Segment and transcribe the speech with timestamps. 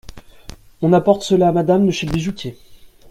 [0.81, 2.57] On apporte cela à Madame de chez le bijoutier.